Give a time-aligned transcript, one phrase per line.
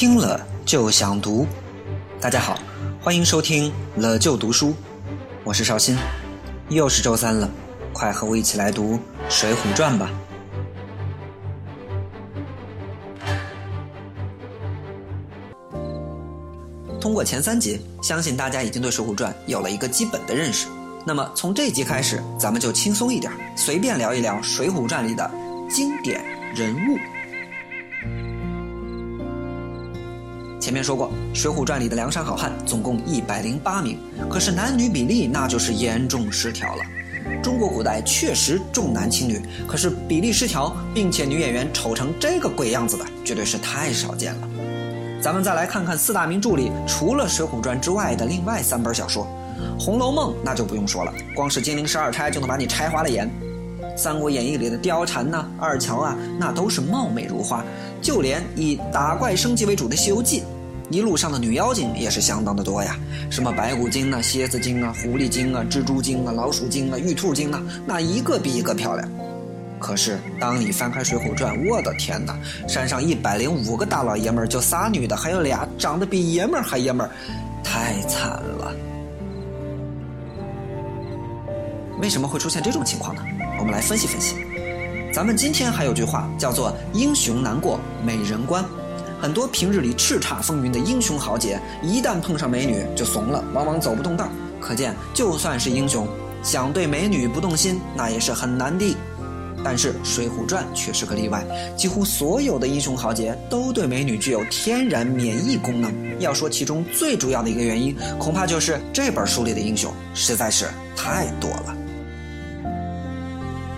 [0.00, 1.46] 听了就想读。
[2.22, 2.58] 大家好，
[3.02, 4.74] 欢迎收听了就读书，
[5.44, 5.94] 我是绍兴，
[6.70, 7.46] 又是周三了，
[7.92, 8.94] 快和我一起来读
[9.28, 10.10] 《水浒传》吧。
[16.98, 20.66] 通过前三集，相信大家已经对《水浒传》有了一个基本的认识。
[21.04, 25.30] 那么从这集开始，咱们就轻松一点，随便聊一聊《水浒传》里的
[25.68, 26.24] 经典
[26.54, 26.96] 人物。
[30.70, 36.84] 前面说过，《水浒传》里的梁山好汉总共一百零八名，可是男女比例那就是严重失调了。
[37.42, 44.48] 中国古代确实重男轻女，可是比例失调，并且女演员丑成这个鬼样子的，绝对是太少见了。
[45.20, 49.26] 咱们再来看看四大名著里，除了《水浒传》之外的另外三本小说，
[49.82, 53.28] 《红楼梦》那就不用说了，光是金陵十二钗就能把你拆花了眼。
[53.96, 57.64] 《三国演义》里的貂蝉呐、二乔啊，那都是貌美如花。
[58.00, 60.40] 就连以打怪升级为主的《西游记》，
[60.90, 62.98] 一路上的女妖精也是相当的多呀，
[63.30, 69.08] 什么白骨精啊、蝎子精啊、狐狸精啊、蜘蛛精啊、老鼠精啊、玉兔精啊，那一个比一个漂亮。
[69.78, 72.36] 可是当你翻开《水浒传》，我的天哪，
[72.68, 77.10] 山上一百零五个大老爷们儿，就仨女的，还有俩长得比爷们儿还爷们儿，
[77.62, 78.74] 太惨了。
[82.00, 83.22] 为什么会出现这种情况呢？
[83.58, 84.34] 我们来分析分析。
[85.14, 88.64] 咱们今天还有句话叫做“英雄难过美人关”，
[89.20, 94.28] 很多平日里叱咤风云的英雄豪杰，一旦碰上美女就怂了，往往走不动道。
[94.60, 96.08] 可见，就算是英雄，
[96.42, 98.96] 想对美女不动心，那也是很难的。
[99.62, 101.44] 但是《水浒传》却是个例外，
[101.76, 105.92] 几乎所有的英雄豪杰都对美女具有天然免疫功能。
[106.18, 111.76] 要说其中最主要的一个原因，恐怕就是这本书里的英雄实在是太多了。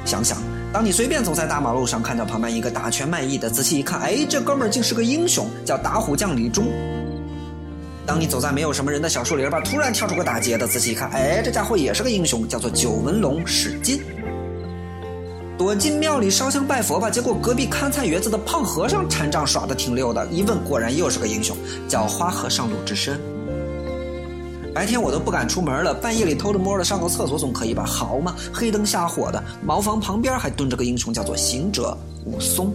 [0.04, 0.38] 想想，
[0.72, 6.64] 当你随便走在大马路上，看到旁边一个打拳卖艺的，仔细一看，哎，这哥们儿竟是个英雄，叫打虎将李忠。
[8.06, 14.00] 当你走在没有什么人的小树林吧，突然跳出个打劫的，仔细一看，哎，这家伙也是个英雄，叫做九纹龙史进。
[15.58, 21.54] 躲进庙里烧香拜佛吧，结果隔壁看菜园子的胖和尚禅杖耍的挺溜的，一问果然又是个英雄，
[21.86, 23.20] 叫花和尚鲁智深。
[24.74, 27.84] 白天我都不敢出门了，半夜里偷着摸的上个厕所总可以吧？
[27.84, 32.72] 好嘛，黑灯瞎火的，茅房旁边还蹲着个英雄，叫做行者武松。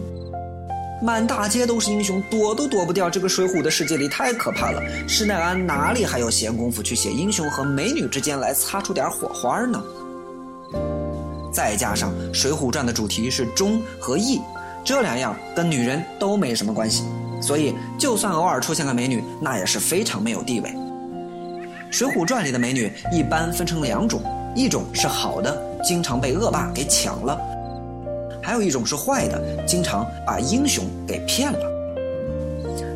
[1.01, 3.09] 满大街都是英雄，躲都躲不掉。
[3.09, 4.81] 这个水浒的世界里太可怕了。
[5.07, 9.81] 施耐庵哪里还有闲工夫去写英雄和美女之间来擦出点火花呢？
[11.51, 14.39] 再加上《水浒传》的主题是忠和义，
[14.83, 17.03] 这两样跟女人都没什么关系，
[17.41, 20.69] 所以就算偶尔出现个美女，那也是非常没有地位。
[21.89, 24.21] 《水浒传》里的美女一般分成两种，
[24.55, 27.37] 一种是好的，经常被恶霸给抢了；
[28.41, 31.59] 还有一种是坏的，经常把英雄给骗了。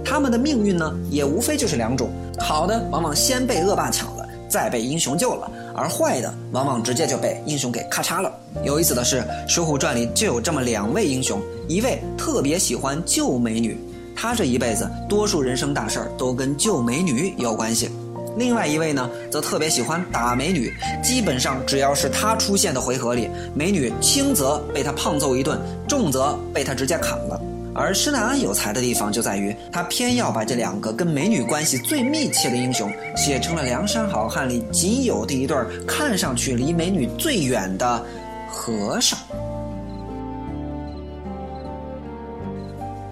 [0.04, 8.32] 他们的命运呢，也无非就是两种：好的往往先被恶霸抢了，再被英雄救了；而坏的往往直接就被英雄给咔嚓了。
[8.62, 13.80] 有意思的是，《水浒传》里就有这么两位英雄，一位特别喜欢救美女，
[14.14, 17.90] 他这一辈子多数人生大事儿都跟救美女有关系。
[18.38, 27.42] 另外一位呢，则特别喜欢打美女，基本上只要是他出现的回合里，美女轻则被他胖揍一顿，重则被他直接砍了。
[27.74, 38.06] 而施耐庵有才的地方就在于，他偏要把这两个跟美女关系最密切的英雄写成了梁山好汉里仅有的一对看上去离美女最远的
[38.50, 39.18] 和尚。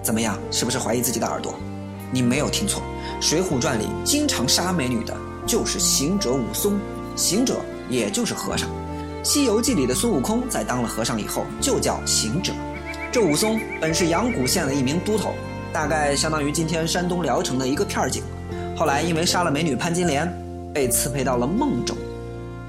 [0.02, 1.54] 怎么样，是不是怀疑自己的耳朵？
[2.12, 2.82] 你没有听错，
[3.20, 5.14] 《水浒传》里经常杀美女的
[5.46, 6.80] 就是行者武松，
[7.14, 7.56] 行者
[7.90, 8.68] 也就是和尚。
[9.22, 12.50] 《西游记》里的孙悟空在当了和尚以后就叫行者。
[13.12, 15.34] 这武松本是阳谷县的一名都头，
[15.70, 18.22] 大概相当于今天山东聊城的一个片警。
[18.74, 20.26] 后来因为杀了美女潘金莲，
[20.72, 21.94] 被赐配到了孟州。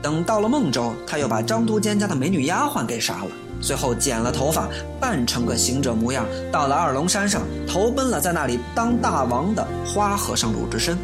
[0.01, 3.29] 等到了孟州，他又把张都监家的美女丫鬟给杀了。
[3.61, 4.67] 随后剪了头发，
[4.99, 10.97] 扮成个行者模样，到了二龙山上，投奔了在那里当大王的花和尚鲁智深。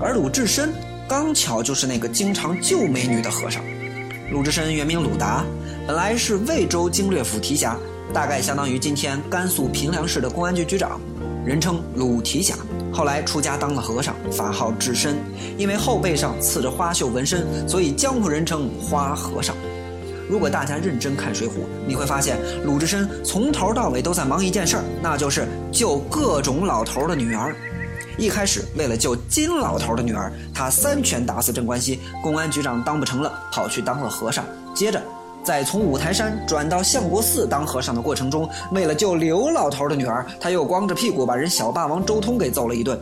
[0.00, 0.72] 而鲁智深
[1.08, 3.62] 刚巧就是那个经常救美女的和尚。
[4.30, 5.44] 鲁智深原名鲁达，
[5.86, 7.76] 本来是魏州经略府提辖，
[8.12, 11.00] 大概相当于今天甘肃平凉市的公安局局长，
[11.44, 12.54] 人称鲁提辖。
[12.92, 15.16] 后来出家当了和尚，法号智深，
[15.58, 19.54] 因为后背上刺着花绣纹身，所以江湖人称花和尚。
[20.28, 21.50] 如果大家认真看《水浒》，
[21.86, 27.54] 你会发现鲁智深从头到尾都在忙一件事儿，那就是救各种老头的女儿。
[28.16, 34.44] 一开始为了救金老头的女儿，他三拳打死镇关西，公安局长当不成了，跑去当了和尚。
[34.72, 35.02] 接着
[35.42, 42.98] 在从五台山转到相国寺当和尚的过程中，为了救刘老头的女儿，他又光着屁股把人小霸王周通给揍了一顿。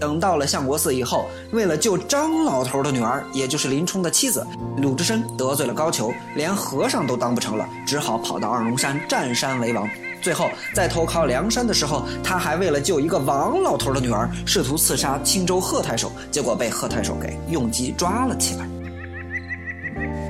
[0.00, 4.46] 等到了相国寺以后，为了救张老头的女儿，也就是林冲的妻子，
[4.76, 9.88] 鲁智深得罪了高俅，连和尚都当不成了，只好跑到二龙山占山为王。
[10.20, 18.68] 最后在投靠梁山的时候，他还为了救一个王老头的女儿，试图刺杀青州贺太守，结果被贺太守给用计抓了起来。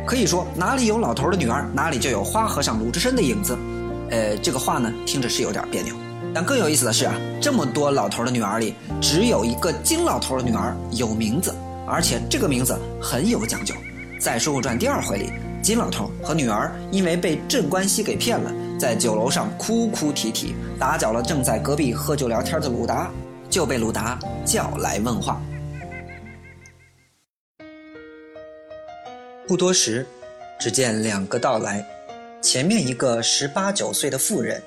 [0.06, 3.58] 可以说，哪里有老头的女儿，哪里就有花和尚鲁智深的影子。
[4.10, 5.94] 呃，这个话呢，听着是有点别扭。
[6.34, 11.54] 但更有意思的是啊，这么多老头的女儿里，只有一个金老头的女儿有名字，
[11.86, 13.74] 而且这个名字很有讲究。
[14.20, 15.30] 在《水浒传》第二回里，
[15.62, 23.10] 金老头和女儿因为被镇关西给骗了，在酒楼上哭哭啼啼，打搅了正在隔壁喝酒聊天的鲁达，
[23.48, 25.40] 就被鲁达叫来问话。
[29.46, 30.06] 不多时，
[30.60, 31.82] 只见两个到来，
[32.42, 34.60] 前面一个十八九岁的妇人，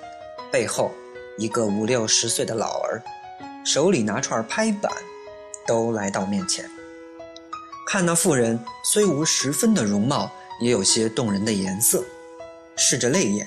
[0.51, 0.91] 背后
[1.37, 3.01] 一个五六十岁的老儿，
[3.65, 4.91] 手里拿串拍板，
[5.67, 6.65] 都来到面前。
[7.87, 10.31] 看那妇人虽无十分的容貌，
[10.61, 12.03] 也有些动人的颜色，
[12.77, 13.45] 拭着泪眼，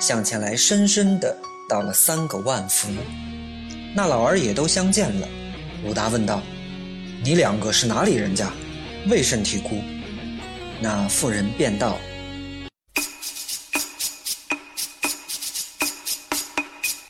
[0.00, 1.36] 向前来深深的
[1.68, 2.88] 道了三个万福。
[3.94, 5.28] 那老儿也都相见了。
[5.84, 6.42] 鲁达问道
[7.22, 8.50] ：“你两个是哪里人家？
[9.08, 9.80] 为甚啼哭？”
[10.80, 11.96] 那妇人便道：“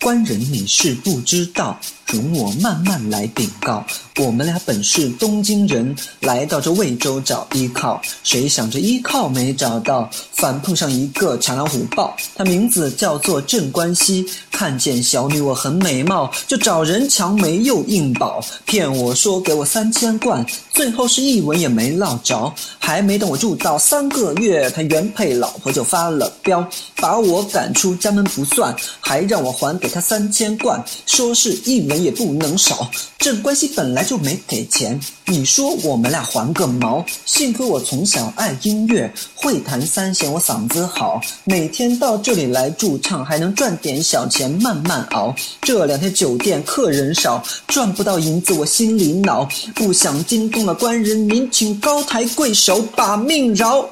[0.05, 1.81] 官人你是不知道。”
[2.15, 3.85] 容我慢慢来禀告，
[4.19, 26.65] 我们俩本是东京人，来到这魏州找依靠，谁想这依靠没找到，反碰上一个豺狼虎豹，他名字叫做镇关西，看见小女我很美貌，就找人强媒又硬保，骗我说给我三千贯，最后是一文也没落着，还没等我住到三个月，他原配老婆就发了飙，
[26.97, 32.04] 把我赶出家门不算，还让我还给他三千贯，说是一文。
[32.05, 37.05] 也不能少，镇关西本来就没给钱，你说我们俩还个毛？
[37.25, 45.35] 幸亏我从小爱音乐，会弹三弦，我嗓子好，每天到这里来驻唱，还能赚点小钱，慢慢熬。
[45.63, 53.89] 这两天酒店客人少，赚不到银子，我心里恼，不想惊动了官人您，请高抬贵手把命饶。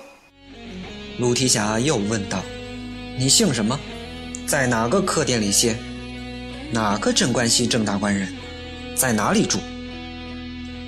[1.18, 2.42] 陆提辖又问道
[3.18, 3.78] ：“你姓什么？
[4.46, 5.74] 在哪个客店里歇？”
[6.74, 8.26] 哪个镇关西郑大官人，
[8.96, 9.58] 在哪里住？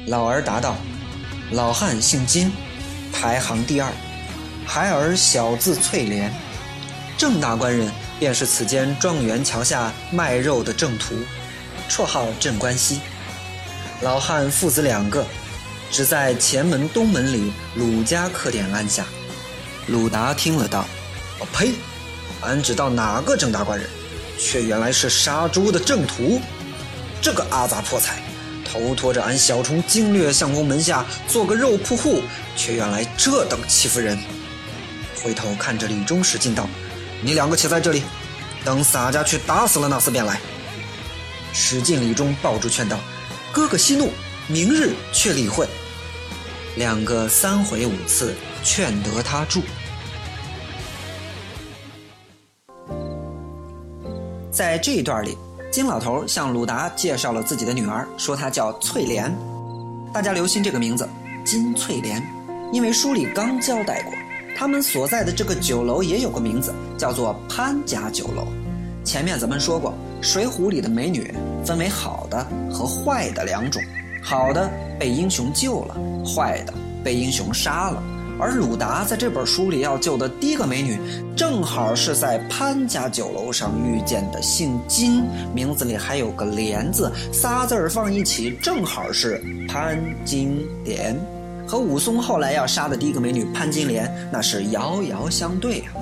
[0.07, 0.79] 老儿答道
[1.53, 2.51] ：“老汉姓金，
[3.13, 3.93] 排行第二，
[4.67, 6.33] 孩儿小字翠莲。
[7.19, 11.17] 郑大官人便是此间状元桥下卖肉的郑屠，
[11.91, 13.01] 绰号镇关西。
[14.01, 15.27] 老汉父子两个，
[15.91, 19.05] 只在前门东门里鲁家客店安下。”
[19.89, 20.87] 鲁达听了道
[21.39, 21.75] ：“我呸！
[22.41, 23.87] 俺知道哪个郑大官人。”
[24.45, 26.39] 却原来是杀猪的正途，
[27.23, 28.23] 这个阿杂破财，
[28.63, 32.21] 头拖着俺小虫经略相公门下做个肉铺户，
[32.55, 34.19] 却原来这等欺负人。
[35.23, 36.69] 回头看着李忠使劲道
[37.25, 38.03] ：“你两个且在这里，
[38.63, 40.39] 等洒家去打死了那厮便来。”
[41.55, 42.99] 使劲李忠抱住劝道
[43.51, 44.13] ：“哥哥息怒，
[44.47, 45.67] 明日却理会。”
[46.77, 49.63] 两个三回五次劝得他住。
[54.55, 55.37] 在这一段里，
[55.73, 59.35] 金老头向鲁达介绍了自己的女儿，说她叫翠莲。
[60.13, 61.09] 大家留心这个名字，
[61.45, 62.23] 金翠莲，
[62.73, 64.13] 因为书里刚交代过，
[64.57, 68.47] 他们所在的这个酒楼也有个名字，叫做潘家酒楼。
[69.03, 69.93] 前面咱们说过，
[70.25, 71.35] 《水浒》里的美女
[71.67, 73.83] 分为好的和坏的两种，
[74.23, 74.71] 好的
[75.01, 78.01] 被英雄救了，坏的被英雄杀了。
[78.39, 80.99] 而鲁达在这本书里要救的第一个美女，
[81.37, 85.25] 正好是在潘家酒楼上遇见的，姓金，
[85.55, 91.17] 名字里还有个莲字，仨字儿放一起，正好是潘金莲，
[91.67, 95.95] 和武松后来要杀的第一个美女潘金莲，那是遥遥相对啊。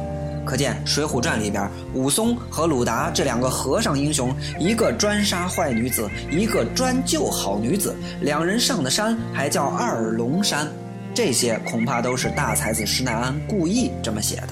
[0.45, 10.67] 可见《水浒传》里边，武松和鲁达这两个和尚英雄，一个专杀坏女子，一个专救好女子，两人上的山还叫二龙山。
[11.15, 14.49] 这些恐怕都是大才子施耐庵故意这么写的。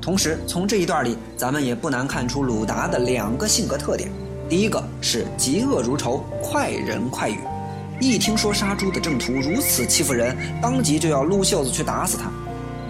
[0.00, 4.10] 同时，从这一段里，咱们也不难看出鲁达的两个性格特点：
[4.48, 7.38] 第一个是嫉恶如仇、快人快语，
[8.00, 12.28] 一听说杀猪的正途如此欺负人，当即就要撸袖子去打死他。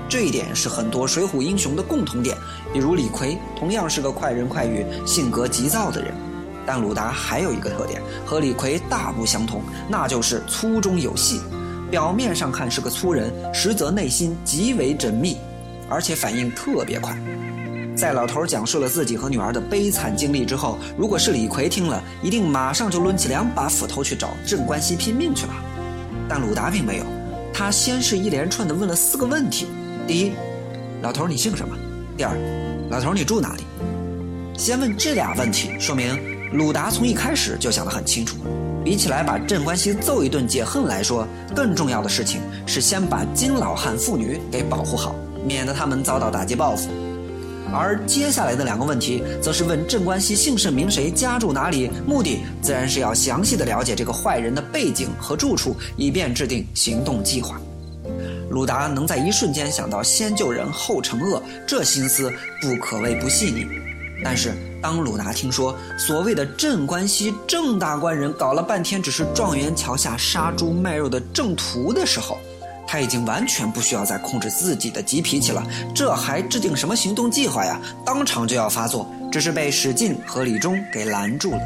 [0.08, 2.34] 这一点是很多水浒英雄的共同点，
[2.72, 6.14] 比如李逵同样是个快人快语、性格急躁的人。
[6.64, 11.40] 但鲁达还有一个特点和李逵大不相同，那就是粗中有细。
[11.92, 15.36] 表面上看是个粗人，实则内心极为缜密。
[15.90, 17.14] 而且反应特别快。
[17.94, 25.52] 在老头讲述了自己和女儿的悲惨经历之后，如果是李逵听了，一定马上就抡起两把斧头去找镇关西拼命去了。
[26.26, 27.04] 但鲁达并没有，
[27.52, 29.66] 他先是一连串的问了四个问题：
[30.06, 30.32] 第一，
[31.02, 31.76] 老头你姓什么？
[32.16, 32.34] 第二，
[32.88, 33.64] 老头你住哪里？
[34.56, 36.18] 先问这俩问题，说明
[36.56, 38.38] 鲁达从一开始就想得很清楚。
[38.84, 45.14] 比起来把镇关西揍一顿解恨来说，更重要的事情是先把金老汉妇女给保护好，
[45.46, 46.88] 免得他们遭到打击报复。
[47.72, 57.58] 而接下来的两个问题，则是问镇关西姓甚名谁，家住哪里，目的自然是要详细的了解这个坏人的背景和住处，以便制定行动计划。
[58.50, 63.66] 鲁达能在一瞬间想到先救人后惩恶，这心思不可谓不细腻。
[64.22, 72.36] 但是，当鲁达听说所谓的镇关西郑大官人搞了半天只是状元桥下杀猪卖肉的正途的时候，
[72.84, 75.64] 他已经完全不需要再控制自己的急脾气了。
[75.94, 77.80] 这还制定什么行动计划呀？
[78.04, 81.60] 当场就要发作，只是被史进和李忠给拦住了。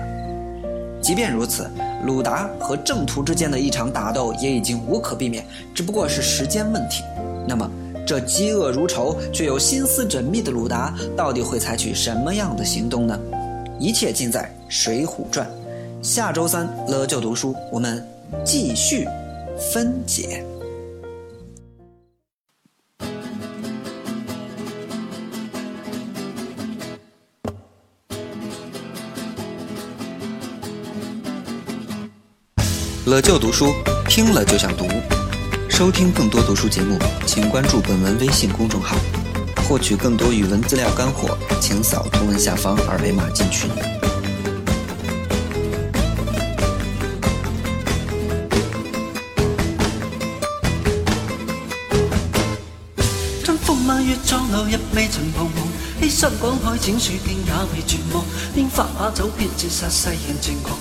[1.00, 1.70] 即便如此，
[2.04, 5.42] 鲁达和正途之间的一场打斗也已经无可避免，
[5.74, 7.02] 只不过是时间问题。
[7.48, 7.68] 那么。
[8.06, 13.18] 这饥饿如仇却又心思缜密的鲁达，到底会采取什么样的行动呢？
[13.80, 15.44] 一切尽在《水浒传》。
[16.04, 18.06] 下周三了就读书，我们
[18.44, 19.08] 继续
[19.72, 20.44] 分解。
[33.06, 33.72] 了就读书，
[34.08, 34.86] 听了就想读。
[35.76, 38.96] 收听更多读书节目，请关注本文微信公众号。
[39.68, 43.68] 获取更多语文资料干货，请扫图文下方二维码进群。
[53.44, 55.68] 春风满月，撞落日未曾彷徨。
[56.00, 58.24] 欺山赶海，剪树径也未绝望。
[58.56, 60.74] 拈花把酒，偏折煞世人情狂。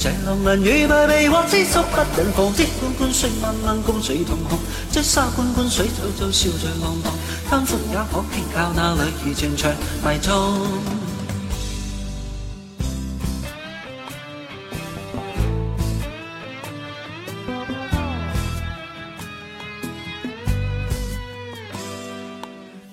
[0.00, 4.56] 这浪人与败被或知足不忍防，即滚滚水漫漫，共水同航。
[4.92, 7.12] 这沙滚滚，水皱皱，笑着浪荡。
[7.50, 9.72] 贪欢也可偏靠那女儿情长
[10.04, 10.56] 迷踪。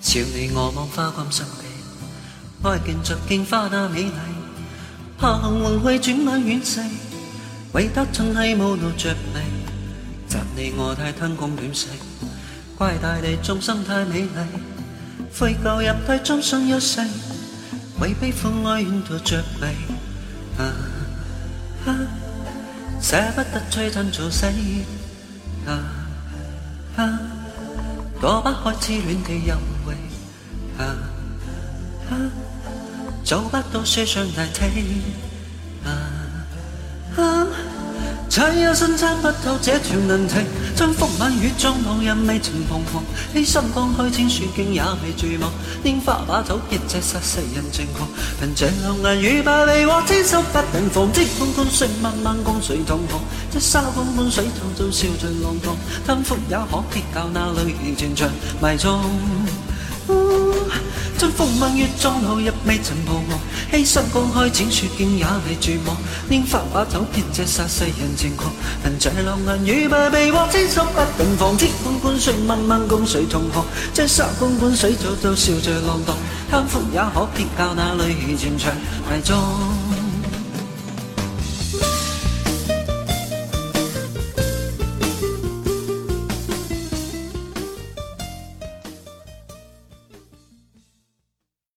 [0.02, 4.35] 朝你我望花光心地，爱见着镜花那美丽。
[5.26, 6.82] 怕幸运去，转眼远逝，
[7.72, 9.42] 唯得尽系无路着迷。
[10.28, 11.88] 责你我太贪功恋势，
[12.78, 14.30] 怪大地众生太美丽。
[15.36, 17.02] 悔旧入替终生一世，
[18.00, 19.66] 为悲欢哀怨徒着迷。
[20.60, 20.62] 啊
[21.88, 21.98] 啊，
[23.02, 24.46] 舍不得璀璨做死。
[25.66, 25.74] 啊
[26.98, 27.20] 啊，
[28.22, 29.96] 躲不开痴恋的幽味。
[30.78, 30.86] 啊
[32.12, 32.14] 啊。
[33.26, 34.62] 做不到雪上大梯，
[35.84, 35.90] 啊
[37.18, 37.48] 啊！
[38.30, 40.36] 猜一生参不透这条难题，
[40.76, 43.02] 春风晚雨中路人未曾彷徨，
[43.34, 45.52] 欺心江开千雪径也未绝望，
[45.84, 48.08] 拈花把酒一借杀世人情狂，
[48.40, 53.20] 凭这两眼与百里或千手不能防，即滚滚水漫漫共谁同航？
[53.52, 54.46] 这沙滚滚水
[54.78, 58.30] 皱皱笑着浪荡，贪欢 也可撇教那女儿情长
[58.62, 59.02] 迷踪。
[61.18, 63.40] 春风满月，撞路日未曾彷徨。
[63.72, 65.96] 欺山赶海，剪树径也未绝望。
[66.30, 68.52] 拈花把酒，偏借煞世人情狂。
[68.84, 71.56] 凭这两眼与败被或千手不能防。
[71.56, 73.66] 天滚滚，水漫漫，共谁同航？
[73.94, 76.16] 这沙滚滚，水皱皱，笑着浪荡。
[76.52, 78.74] 贪欢也可撇教那女儿情长
[79.10, 79.85] 埋葬。